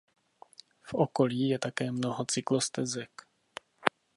V 0.81 0.93
okolí 0.93 1.49
je 1.49 1.59
také 1.59 1.91
mnoho 1.91 2.25
cyklostezek. 2.25 3.11